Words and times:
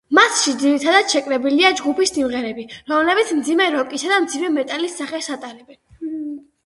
მასში 0.17 0.51
ძირითადად 0.61 1.11
შეკრებილია 1.15 1.69
ჯგუფის 1.81 2.13
სიმღერები, 2.15 2.65
რომლებიც 2.93 3.35
მძიმე 3.43 3.69
როკისა 3.77 4.13
და 4.15 4.19
მძიმე 4.25 4.51
მეტალის 4.59 4.97
სახეს 5.03 5.31
ატარებენ. 5.37 5.81